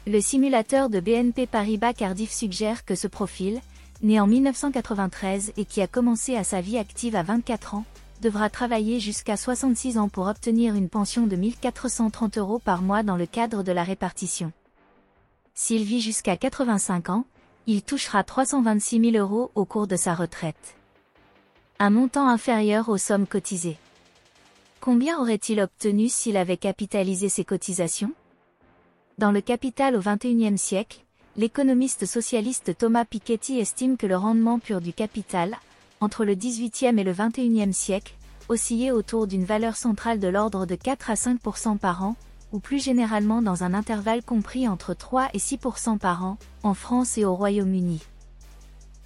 Le 0.07 0.21
simulateur 0.21 0.89
de 0.89 0.99
BNP 0.99 1.47
Paribas 1.47 1.93
Cardiff 1.93 2.31
suggère 2.31 2.85
que 2.85 2.95
ce 2.95 3.07
profil, 3.07 3.61
né 4.01 4.19
en 4.19 4.27
1993 4.27 5.53
et 5.57 5.65
qui 5.65 5.81
a 5.81 5.87
commencé 5.87 6.35
à 6.35 6.43
sa 6.43 6.61
vie 6.61 6.77
active 6.77 7.15
à 7.15 7.23
24 7.23 7.75
ans, 7.75 7.85
devra 8.21 8.49
travailler 8.49 8.99
jusqu'à 8.99 9.37
66 9.37 9.97
ans 9.97 10.09
pour 10.09 10.27
obtenir 10.27 10.75
une 10.75 10.89
pension 10.89 11.27
de 11.27 11.35
1430 11.35 12.37
euros 12.37 12.59
par 12.59 12.81
mois 12.81 13.03
dans 13.03 13.17
le 13.17 13.25
cadre 13.25 13.63
de 13.63 13.71
la 13.71 13.83
répartition. 13.83 14.51
S'il 15.53 15.83
vit 15.83 16.01
jusqu'à 16.01 16.37
85 16.37 17.09
ans, 17.09 17.25
il 17.67 17.83
touchera 17.83 18.23
326 18.23 19.11
000 19.11 19.17
euros 19.17 19.51
au 19.55 19.65
cours 19.65 19.87
de 19.87 19.95
sa 19.95 20.13
retraite. 20.15 20.75
Un 21.79 21.89
montant 21.89 22.27
inférieur 22.27 22.89
aux 22.89 22.97
sommes 22.97 23.27
cotisées. 23.27 23.77
Combien 24.79 25.19
aurait-il 25.19 25.61
obtenu 25.61 26.09
s'il 26.09 26.37
avait 26.37 26.57
capitalisé 26.57 27.29
ses 27.29 27.45
cotisations? 27.45 28.13
Dans 29.17 29.31
le 29.31 29.41
capital 29.41 29.95
au 29.95 29.99
XXIe 29.99 30.57
siècle, 30.57 31.03
l'économiste 31.37 32.05
socialiste 32.05 32.77
Thomas 32.77 33.05
Piketty 33.05 33.59
estime 33.59 33.97
que 33.97 34.07
le 34.07 34.17
rendement 34.17 34.59
pur 34.59 34.81
du 34.81 34.93
capital, 34.93 35.57
entre 36.01 36.25
le 36.25 36.35
XVIIIe 36.35 36.99
et 36.99 37.03
le 37.03 37.13
XXIe 37.13 37.73
siècle, 37.73 38.15
osciller 38.49 38.91
autour 38.91 39.27
d'une 39.27 39.45
valeur 39.45 39.77
centrale 39.77 40.19
de 40.19 40.27
l'ordre 40.27 40.65
de 40.65 40.75
4 40.75 41.09
à 41.09 41.13
5% 41.13 41.77
par 41.77 42.03
an, 42.03 42.15
ou 42.51 42.59
plus 42.59 42.83
généralement 42.83 43.41
dans 43.41 43.63
un 43.63 43.73
intervalle 43.73 44.23
compris 44.23 44.67
entre 44.67 44.93
3 44.93 45.29
et 45.33 45.37
6% 45.37 45.97
par 45.99 46.25
an, 46.25 46.37
en 46.63 46.73
France 46.73 47.17
et 47.17 47.23
au 47.23 47.33
Royaume-Uni. 47.33 48.01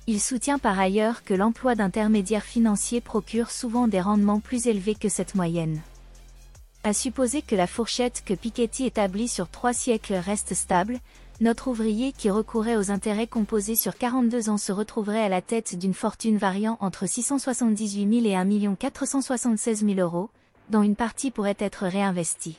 Il 0.07 0.21
soutient 0.21 0.59
par 0.59 0.79
ailleurs 0.79 1.23
que 1.23 1.33
l'emploi 1.33 1.75
d'intermédiaires 1.75 2.43
financiers 2.43 3.01
procure 3.01 3.51
souvent 3.51 3.87
des 3.87 4.01
rendements 4.01 4.39
plus 4.39 4.67
élevés 4.67 4.95
que 4.95 5.09
cette 5.09 5.35
moyenne. 5.35 5.79
À 6.83 6.93
supposer 6.93 7.41
que 7.41 7.55
la 7.55 7.65
fourchette 7.65 8.23
que 8.23 8.35
Piketty 8.35 8.85
établit 8.85 9.27
sur 9.27 9.49
trois 9.49 9.73
siècles 9.73 10.13
reste 10.13 10.53
stable, 10.53 10.99
notre 11.41 11.67
ouvrier 11.67 12.13
qui 12.13 12.29
recourait 12.29 12.77
aux 12.77 12.91
intérêts 12.91 13.27
composés 13.27 13.75
sur 13.75 13.97
42 13.97 14.49
ans 14.49 14.57
se 14.57 14.71
retrouverait 14.71 15.23
à 15.23 15.29
la 15.29 15.41
tête 15.41 15.77
d'une 15.77 15.93
fortune 15.93 16.37
variant 16.37 16.77
entre 16.79 17.07
678 17.07 18.21
000 18.21 18.25
et 18.25 18.35
1 18.35 18.75
476 18.75 19.85
000 19.85 19.99
euros, 19.99 20.29
dont 20.69 20.81
une 20.81 20.95
partie 20.95 21.31
pourrait 21.31 21.57
être 21.59 21.85
réinvestie. 21.85 22.57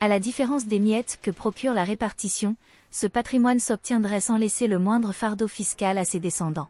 À 0.00 0.08
la 0.08 0.20
différence 0.20 0.66
des 0.66 0.80
miettes 0.80 1.18
que 1.22 1.30
procure 1.30 1.72
la 1.72 1.84
répartition, 1.84 2.56
ce 2.90 3.06
patrimoine 3.06 3.60
s'obtiendrait 3.60 4.20
sans 4.20 4.36
laisser 4.36 4.66
le 4.66 4.78
moindre 4.78 5.12
fardeau 5.12 5.48
fiscal 5.48 5.96
à 5.96 6.04
ses 6.04 6.20
descendants. 6.20 6.68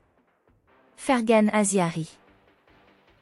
Fergan 0.97 1.49
Aziari. 1.53 2.17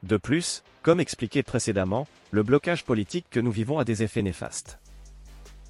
De 0.02 0.18
plus, 0.18 0.62
comme 0.82 1.00
expliqué 1.00 1.42
précédemment, 1.42 2.06
le 2.30 2.42
blocage 2.42 2.84
politique 2.84 3.26
que 3.30 3.40
nous 3.40 3.50
vivons 3.50 3.78
a 3.78 3.84
des 3.84 4.02
effets 4.02 4.22
néfastes. 4.22 4.78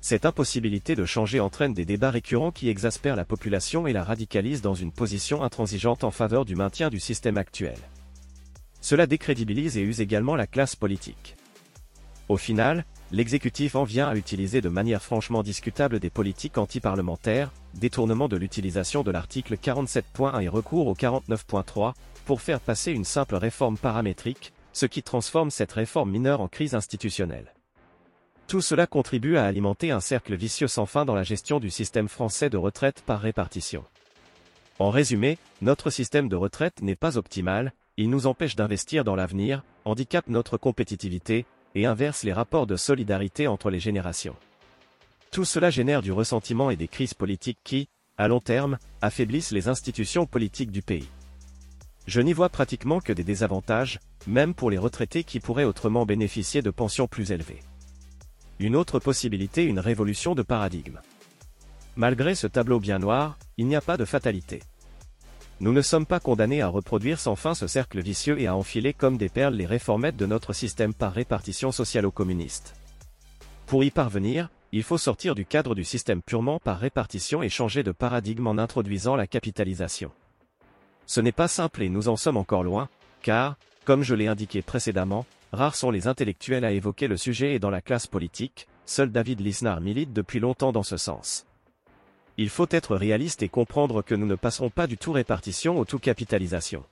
Cette 0.01 0.25
impossibilité 0.25 0.95
de 0.95 1.05
changer 1.05 1.41
entraîne 1.41 1.75
des 1.75 1.85
débats 1.85 2.11
récurrents 2.11 2.53
qui 2.53 2.69
exaspèrent 2.71 3.17
la 3.17 3.27
population 3.27 3.87
et 3.87 3.93
la 3.93 4.03
radicalisent 4.03 4.63
dans 4.63 4.75
une 4.75 4.93
position 4.93 5.43
intransigeante 5.43 6.05
en 6.05 6.11
faveur 6.11 6.47
du 6.47 6.57
maintien 6.57 6.89
du 6.89 6.99
système 6.99 7.37
actuel. 7.37 7.77
Cela 8.81 9.07
décrédibilise 9.07 9.77
et 9.77 9.83
use 9.83 10.01
également 10.01 10.37
la 10.37 10.47
classe 10.47 10.75
politique. 10.75 11.37
Au 12.31 12.39
final, 12.39 12.87
l'exécutif 13.11 13.75
en 13.75 13.85
vient 13.85 14.09
à 14.09 14.17
utiliser 14.17 14.63
de 14.63 14.71
manière 14.71 15.03
franchement 15.03 15.43
discutable 15.43 16.01
des 16.01 16.11
politiques 16.11 16.57
anti-parlementaires, 16.57 17.53
détournement 17.75 18.29
de 18.29 18.37
l'utilisation 18.37 19.03
de 19.03 19.11
l'article 19.11 19.57
47.1 19.57 20.41
et 20.41 20.49
recours 20.49 20.87
au 20.87 20.95
49.3, 20.95 21.93
pour 22.25 22.41
faire 22.41 22.61
passer 22.61 22.93
une 22.93 23.05
simple 23.05 23.35
réforme 23.35 23.77
paramétrique, 23.77 24.55
ce 24.73 24.87
qui 24.87 25.03
transforme 25.03 25.51
cette 25.51 25.73
réforme 25.73 26.11
mineure 26.11 26.41
en 26.41 26.49
crise 26.49 26.75
institutionnelle. 26.75 27.53
Tout 28.51 28.61
cela 28.61 28.89
contribue 28.89 29.37
à 29.37 29.45
alimenter 29.45 29.93
un 29.93 30.01
cercle 30.01 30.35
vicieux 30.35 30.67
sans 30.67 30.85
fin 30.85 31.05
dans 31.05 31.15
la 31.15 31.23
gestion 31.23 31.61
du 31.61 31.71
système 31.71 32.09
français 32.09 32.51
de 32.51 32.57
retraite 32.57 33.01
par 33.07 33.21
répartition. 33.21 33.85
En 34.81 34.91
résumé, 34.91 35.39
notre 35.63 35.89
système 35.89 36.29
de 36.29 36.35
retraite 36.35 36.83
n'est 36.83 36.97
pas 36.97 37.17
optimal, 37.17 37.73
il 37.97 38.11
nous 38.11 38.27
empêche 38.27 38.57
d'investir 38.57 39.05
dans 39.05 39.15
l'avenir, 39.15 39.63
handicape 39.85 40.27
notre 40.27 40.57
compétitivité, 40.57 41.47
et 41.77 41.87
inverse 41.87 42.25
les 42.25 42.33
rapports 42.33 42.67
de 42.67 42.75
solidarité 42.75 43.47
entre 43.47 43.71
les 43.71 43.79
générations. 43.79 44.35
Tout 45.31 45.45
cela 45.45 45.71
génère 45.71 46.03
du 46.03 46.11
ressentiment 46.11 46.71
et 46.73 46.77
des 46.77 46.89
crises 46.89 47.15
politiques 47.15 47.61
qui, 47.63 47.89
à 48.19 48.27
long 48.27 48.41
terme, 48.41 48.79
affaiblissent 49.01 49.53
les 49.53 49.69
institutions 49.69 50.27
politiques 50.27 50.73
du 50.73 50.83
pays. 50.83 51.09
Je 52.09 52.21
n'y 52.21 52.33
vois 52.33 52.49
pratiquement 52.49 52.99
que 52.99 53.13
des 53.13 53.23
désavantages, 53.23 54.01
même 54.27 54.55
pour 54.55 54.73
les 54.73 54.79
retraités 54.79 55.23
qui 55.23 55.39
pourraient 55.39 55.63
autrement 55.63 56.05
bénéficier 56.05 56.63
de 56.63 56.71
pensions 56.71 57.07
plus 57.07 57.31
élevées. 57.31 57.61
Une 58.61 58.77
autre 58.77 58.99
possibilité, 58.99 59.65
une 59.65 59.79
révolution 59.79 60.35
de 60.35 60.43
paradigme. 60.43 61.01
Malgré 61.97 62.35
ce 62.35 62.47
tableau 62.47 62.79
bien 62.79 62.99
noir, 62.99 63.39
il 63.57 63.67
n'y 63.67 63.75
a 63.75 63.81
pas 63.81 63.97
de 63.97 64.05
fatalité. 64.05 64.61
Nous 65.61 65.73
ne 65.73 65.81
sommes 65.81 66.05
pas 66.05 66.21
condamnés 66.21 66.61
à 66.61 66.69
reproduire 66.69 67.19
sans 67.19 67.37
fin 67.37 67.55
ce 67.55 67.67
cercle 67.67 68.03
vicieux 68.03 68.39
et 68.39 68.49
à 68.49 68.55
enfiler 68.55 68.93
comme 68.93 69.17
des 69.17 69.31
perles 69.31 69.55
les 69.55 69.65
réformettes 69.65 70.19
de 70.19 70.27
notre 70.27 70.53
système 70.53 70.93
par 70.93 71.15
répartition 71.15 71.73
socialo-communiste. 71.73 72.75
Pour 73.65 73.83
y 73.83 73.91
parvenir, 73.91 74.51
il 74.73 74.83
faut 74.83 74.99
sortir 74.99 75.35
du 75.35 75.47
cadre 75.47 75.75
du 75.75 75.85
système 75.85 76.21
purement 76.21 76.61
par 76.61 76.81
répartition 76.81 77.43
et 77.43 77.49
changer 77.49 77.83
de 77.83 77.93
paradigme 77.93 78.47
en 78.47 78.59
introduisant 78.59 79.17
la 79.17 79.27
capitalisation. 79.27 80.11
Ce 81.07 81.23
n'est 81.23 81.33
pas 81.33 81.49
simple 81.49 81.83
et 81.83 81.89
nous 81.89 82.09
en 82.09 82.17
sommes 82.17 82.37
encore 82.37 82.63
loin, 82.63 82.91
car, 83.23 83.57
comme 83.87 84.03
je 84.03 84.15
l'ai 84.15 84.27
indiqué 84.27 84.61
précédemment, 84.61 85.25
rares 85.53 85.75
sont 85.75 85.91
les 85.91 86.07
intellectuels 86.07 86.65
à 86.65 86.73
évoquer 86.73 87.09
le 87.09 87.17
sujet 87.17 87.55
et 87.55 87.59
dans 87.59 87.71
la 87.71 87.81
classe 87.81 88.07
politique, 88.07 88.69
seul 88.87 89.11
David 89.11 89.41
Lisnard 89.41 89.81
milite 89.81 90.13
depuis 90.13 90.41
longtemps 90.41 90.73
dans 90.73 90.83
ce 90.83 90.97
sens. 90.97 91.47
Il 92.37 92.49
faut 92.49 92.69
être 92.71 92.97
réaliste 92.97 93.43
et 93.43 93.49
comprendre 93.49 94.03
que 94.03 94.15
nous 94.15 94.27
ne 94.27 94.35
passerons 94.35 94.71
pas 94.71 94.87
du 94.87 94.97
tout 94.97 95.13
répartition 95.13 95.79
au 95.79 95.85
tout 95.85 95.99
capitalisation. 95.99 96.85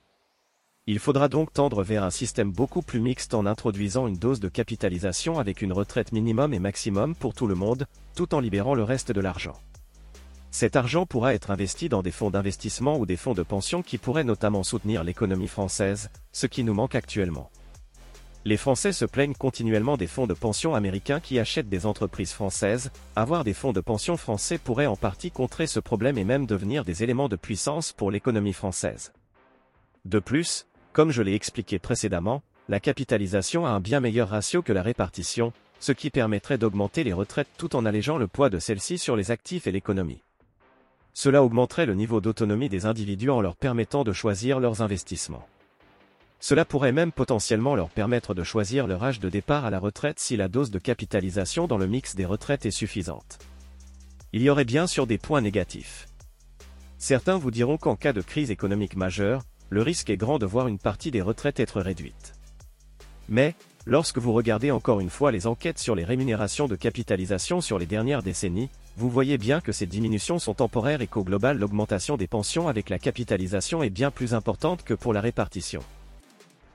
Il 0.87 0.99
faudra 0.99 1.29
donc 1.29 1.53
tendre 1.53 1.83
vers 1.83 2.03
un 2.03 2.11
système 2.11 2.51
beaucoup 2.51 2.83
plus 2.83 3.01
mixte 3.01 3.35
en 3.35 3.47
introduisant 3.47 4.07
une 4.07 4.17
dose 4.17 4.41
de 4.41 4.49
capitalisation 4.49 5.39
avec 5.39 5.61
une 5.61 5.73
retraite 5.73 6.13
minimum 6.13 6.55
et 6.55 6.59
maximum 6.59 7.15
pour 7.15 7.35
tout 7.35 7.47
le 7.47 7.55
monde, 7.55 7.87
tout 8.15 8.35
en 8.35 8.41
libérant 8.41 8.75
le 8.75 8.85
reste 8.85 9.13
de 9.13 9.21
l'argent. 9.21 9.55
Cet 10.51 10.77
argent 10.77 11.05
pourra 11.05 11.35
être 11.35 11.51
investi 11.51 11.91
dans 11.91 12.03
des 12.03 12.11
fonds 12.11 12.31
d'investissement 12.31 12.99
ou 12.99 13.05
des 13.05 13.17
fonds 13.17 13.35
de 13.35 13.43
pension 13.43 13.83
qui 13.83 13.99
pourraient 13.99 14.25
notamment 14.25 14.63
soutenir 14.63 15.05
l'économie 15.05 15.47
française, 15.47 16.11
ce 16.33 16.47
qui 16.47 16.65
nous 16.65 16.75
manque 16.75 16.95
actuellement. 16.95 17.51
Les 18.49 18.57
Français 18.57 18.93
se 18.93 19.05
plaignent 19.05 19.35
continuellement 19.35 19.99
des 19.99 20.07
fonds 20.07 20.27
de 20.27 20.33
pension 20.33 20.75
américains 20.75 21.21
qui 21.21 21.39
achètent 21.39 21.69
des 21.69 21.85
entreprises 21.85 22.33
françaises. 22.33 22.91
Avoir 23.15 23.45
des 23.45 23.53
fonds 23.53 23.75
de 23.75 23.81
pension 23.83 24.17
français 24.17 24.57
pourrait 24.57 24.87
en 24.87 24.97
partie 24.97 25.31
contrer 25.31 25.67
ce 25.67 25.81
problème 25.81 26.17
et 26.17 26.25
même 26.25 26.47
devenir 26.47 26.83
des 26.83 27.03
éléments 27.03 27.29
de 27.29 27.37
puissance 27.37 27.93
pour 27.93 28.11
l'économie 28.11 28.55
française. 28.55 29.13
De 30.07 30.19
plus, 30.19 30.67
comme 30.95 31.11
je 31.11 31.21
l'ai 31.21 31.35
expliqué 31.35 31.79
précédemment, 31.79 32.43
la 32.71 32.81
capitalisation 32.81 33.67
a 33.67 33.69
un 33.69 33.81
bien 33.81 34.01
meilleur 34.01 34.31
ratio 34.31 34.63
que 34.63 34.73
la 34.73 34.81
répartition, 34.83 35.53
ce 35.79 35.93
qui 35.93 36.09
permettrait 36.09 36.57
d'augmenter 36.57 37.05
les 37.05 37.13
retraites 37.13 37.51
tout 37.59 37.77
en 37.77 37.85
allégeant 37.85 38.17
le 38.17 38.29
poids 38.29 38.49
de 38.49 38.59
celles-ci 38.59 38.97
sur 38.97 39.15
les 39.15 39.31
actifs 39.31 39.67
et 39.67 39.73
l'économie. 39.73 40.23
Cela 41.13 41.43
augmenterait 41.45 41.85
le 41.85 41.95
niveau 41.95 42.23
d'autonomie 42.23 42.71
des 42.71 42.87
individus 42.87 43.29
en 43.29 43.43
leur 43.43 43.57
permettant 43.57 44.05
de 44.05 44.13
choisir 44.15 44.59
leurs 44.59 44.81
investissements. 44.81 45.47
Cela 46.41 46.65
pourrait 46.65 46.93
même 46.93 47.13
potentiellement 47.13 47.75
leur 47.75 47.91
permettre 47.91 48.33
de 48.33 48.45
choisir 48.45 48.87
leur 48.87 49.03
âge 49.03 49.21
de 49.21 49.29
départ 49.29 49.65
à 49.65 49.71
la 49.71 49.81
retraite 49.81 50.21
si 50.21 50.37
la 50.37 50.49
dose 50.49 50.71
de 50.71 50.79
capitalisation 50.79 51.67
dans 51.67 51.79
le 51.79 51.87
mix 51.87 52.15
des 52.15 52.25
retraites 52.25 52.65
est 52.65 52.71
suffisante. 52.71 53.39
Il 54.33 54.43
y 54.43 54.51
aurait 54.51 54.65
bien 54.65 54.87
sûr 54.87 55.07
des 55.07 55.19
points 55.19 55.41
négatifs. 55.41 56.07
Certains 56.99 57.39
vous 57.39 57.51
diront 57.51 57.77
qu'en 57.77 57.97
cas 57.97 58.13
de 58.13 58.21
crise 58.21 58.51
économique 58.51 58.97
majeure, 58.97 59.43
le 59.71 59.83
risque 59.83 60.11
est 60.11 60.17
grand 60.17 60.39
de 60.39 60.47
voir 60.47 60.69
une 60.69 60.79
partie 60.79 61.11
des 61.11 61.23
retraites 61.23 61.61
être 61.61 61.81
réduite. 61.81 62.35
Mais, 63.29 63.55
lorsque 63.85 64.19
vous 64.19 64.33
regardez 64.33 64.71
encore 64.71 65.01
une 65.01 65.11
fois 65.11 65.33
les 65.33 65.47
enquêtes 65.47 65.79
sur 65.79 65.95
les 65.95 66.05
rémunérations 66.05 66.69
de 66.69 66.77
capitalisation 66.77 67.61
sur 67.61 67.79
les 67.79 67.87
dernières 67.87 68.23
décennies, 68.23 68.71
vous 68.97 69.11
voyez 69.11 69.39
bien 69.39 69.61
que 69.61 69.73
ces 69.73 69.87
diminutions 69.87 70.39
sont 70.39 70.55
temporaires 70.55 71.03
et 71.03 71.07
qu'au 71.07 71.25
global 71.25 71.59
l'augmentation 71.59 72.17
des 72.17 72.27
pensions 72.27 72.69
avec 72.69 72.91
la 72.91 72.99
capitalisation 72.99 73.83
est 73.83 73.91
bien 73.91 74.11
plus 74.11 74.35
importante 74.35 74.83
que 74.83 74.95
pour 74.95 75.13
la 75.13 75.21
répartition. 75.21 75.83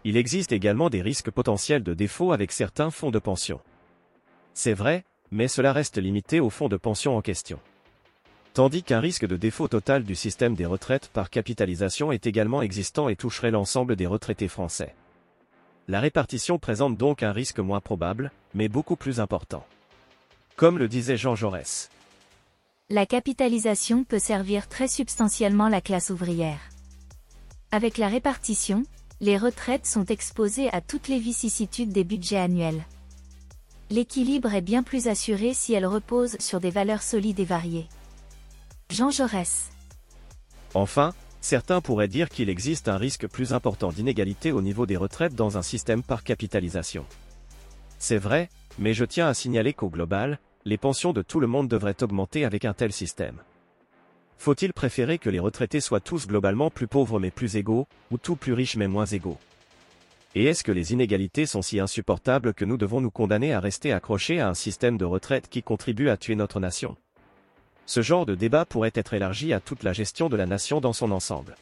Il 0.05 0.17
existe 0.17 0.51
également 0.51 0.89
des 0.89 1.01
risques 1.01 1.31
potentiels 1.31 1.83
de 1.83 1.93
défaut 1.93 2.33
avec 2.33 2.51
certains 2.51 2.91
fonds 2.91 3.11
de 3.11 3.19
pension. 3.19 3.61
C'est 4.53 4.73
vrai, 4.73 5.05
mais 5.31 5.47
cela 5.47 5.71
reste 5.71 5.97
limité 5.97 6.39
aux 6.39 6.49
fonds 6.49 6.67
de 6.67 6.77
pension 6.77 7.15
en 7.15 7.21
question. 7.21 7.59
Tandis 8.53 8.83
qu'un 8.83 8.99
risque 8.99 9.25
de 9.25 9.37
défaut 9.37 9.67
total 9.67 10.03
du 10.03 10.13
système 10.13 10.55
des 10.55 10.65
retraites 10.65 11.09
par 11.11 11.29
capitalisation 11.29 12.11
est 12.11 12.27
également 12.27 12.61
existant 12.61 13.09
et 13.09 13.15
toucherait 13.15 13.49
l'ensemble 13.49 13.95
des 13.95 14.05
retraités 14.05 14.47
français. 14.47 14.93
La 15.87 15.99
répartition 15.99 16.59
présente 16.59 16.97
donc 16.97 17.23
un 17.23 17.31
risque 17.31 17.59
moins 17.59 17.81
probable, 17.81 18.31
mais 18.53 18.67
beaucoup 18.67 18.95
plus 18.95 19.19
important. 19.19 19.65
Comme 20.55 20.77
le 20.77 20.87
disait 20.87 21.17
Jean 21.17 21.35
Jaurès. 21.35 21.89
La 22.89 23.05
capitalisation 23.05 24.03
peut 24.03 24.19
servir 24.19 24.67
très 24.67 24.87
substantiellement 24.87 25.69
la 25.69 25.81
classe 25.81 26.09
ouvrière. 26.09 26.59
Avec 27.71 27.97
la 27.97 28.07
répartition, 28.07 28.83
les 29.23 29.37
retraites 29.37 29.85
sont 29.85 30.03
exposées 30.03 30.69
à 30.73 30.81
toutes 30.81 31.07
les 31.07 31.17
vicissitudes 31.17 31.93
des 31.93 32.03
budgets 32.03 32.39
annuels. 32.39 32.83
L'équilibre 33.89 34.53
est 34.53 34.61
bien 34.61 34.83
plus 34.83 35.07
assuré 35.07 35.53
si 35.53 35.73
elles 35.73 35.85
reposent 35.85 36.35
sur 36.39 36.59
des 36.59 36.71
valeurs 36.71 37.01
solides 37.01 37.39
et 37.39 37.45
variées. 37.45 37.87
Jean 38.89 39.11
Jaurès. 39.11 39.71
Enfin, 40.73 41.13
certains 41.39 41.79
pourraient 41.79 42.09
dire 42.09 42.27
qu'il 42.27 42.49
existe 42.49 42.89
un 42.89 42.97
risque 42.97 43.27
plus 43.29 43.53
important 43.53 43.93
d'inégalité 43.93 44.51
au 44.51 44.61
niveau 44.61 44.85
des 44.85 44.97
retraites 44.97 45.35
dans 45.35 45.57
un 45.57 45.61
système 45.61 46.03
par 46.03 46.25
capitalisation. 46.25 47.05
C'est 47.99 48.17
vrai, 48.17 48.49
mais 48.77 48.93
je 48.93 49.05
tiens 49.05 49.29
à 49.29 49.33
signaler 49.33 49.71
qu'au 49.71 49.89
global, 49.89 50.37
les 50.65 50.77
pensions 50.77 51.13
de 51.13 51.21
tout 51.21 51.39
le 51.39 51.47
monde 51.47 51.69
devraient 51.69 52.03
augmenter 52.03 52.43
avec 52.43 52.65
un 52.65 52.73
tel 52.73 52.91
système. 52.91 53.37
Faut-il 54.37 54.73
préférer 54.73 55.17
que 55.17 55.29
les 55.29 55.39
retraités 55.39 55.79
soient 55.79 55.99
tous 55.99 56.27
globalement 56.27 56.69
plus 56.69 56.87
pauvres 56.87 57.19
mais 57.19 57.31
plus 57.31 57.55
égaux, 57.55 57.87
ou 58.11 58.17
tous 58.17 58.35
plus 58.35 58.53
riches 58.53 58.75
mais 58.75 58.87
moins 58.87 59.05
égaux? 59.05 59.37
Et 60.35 60.45
est-ce 60.45 60.63
que 60.63 60.71
les 60.71 60.93
inégalités 60.93 61.45
sont 61.45 61.61
si 61.61 61.79
insupportables 61.79 62.53
que 62.53 62.65
nous 62.65 62.77
devons 62.77 63.01
nous 63.01 63.11
condamner 63.11 63.53
à 63.53 63.59
rester 63.59 63.93
accrochés 63.93 64.39
à 64.39 64.49
un 64.49 64.55
système 64.55 64.97
de 64.97 65.05
retraite 65.05 65.47
qui 65.47 65.61
contribue 65.61 66.09
à 66.09 66.17
tuer 66.17 66.35
notre 66.35 66.59
nation? 66.59 66.97
Ce 67.85 68.01
genre 68.01 68.25
de 68.25 68.33
débat 68.33 68.65
pourrait 68.65 68.91
être 68.95 69.13
élargi 69.13 69.53
à 69.53 69.59
toute 69.59 69.83
la 69.83 69.93
gestion 69.93 70.29
de 70.29 70.35
la 70.35 70.45
nation 70.45 70.81
dans 70.81 70.93
son 70.93 71.11
ensemble. 71.11 71.55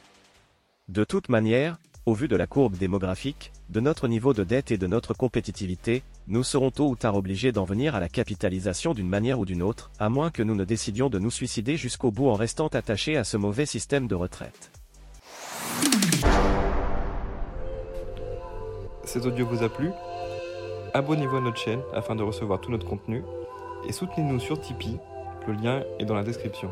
De 0.88 1.04
toute 1.04 1.30
manière, 1.30 1.78
Au 2.08 2.16
vu 2.16 2.28
de 2.28 2.36
la 2.36 2.48
courbe 2.48 2.78
démographique, 2.78 3.52
de 3.70 3.80
notre 3.80 4.08
niveau 4.08 4.34
de 4.34 4.44
dette 4.44 4.72
et 4.72 4.80
de 4.80 4.88
notre 4.88 5.14
compétitivité, 5.14 6.02
nous 6.28 6.42
serons 6.42 6.72
tôt 6.72 6.90
ou 6.90 6.96
tard 6.96 7.16
obligés 7.16 7.52
d'en 7.52 7.64
venir 7.64 7.94
à 7.94 8.00
la 8.00 8.10
capitalisation 8.10 8.96
d'une 8.96 9.08
manière 9.08 9.40
ou 9.40 9.46
d'une 9.46 9.62
autre, 9.62 9.92
à 10.00 10.10
moins 10.10 10.32
que 10.32 10.42
nous 10.42 10.56
ne 10.56 10.66
décidions 10.66 11.12
de 11.12 11.20
nous 11.20 11.30
suicider 11.30 11.78
jusqu'au 11.78 12.10
bout 12.10 12.28
en 12.30 12.34
restant 12.34 12.70
attachés 12.70 13.18
à 13.18 13.24
ce 13.24 13.38
mauvais 13.38 13.68
système 13.68 14.08
de 14.08 14.16
retraite. 14.16 14.72
Cet 19.04 19.28
audio 19.28 19.46
vous 19.46 19.62
a 19.62 19.70
plu? 19.70 19.92
Abonnez-vous 20.96 21.38
à 21.38 21.42
notre 21.42 21.60
chaîne 21.60 21.82
afin 21.94 22.16
de 22.16 22.24
recevoir 22.24 22.62
tout 22.62 22.72
notre 22.72 22.88
contenu 22.88 23.22
et 23.88 23.92
soutenez-nous 23.92 24.40
sur 24.40 24.60
Tipeee, 24.60 24.98
le 25.48 25.54
lien 25.54 25.84
est 26.00 26.06
dans 26.06 26.16
la 26.16 26.24
description. 26.24 26.72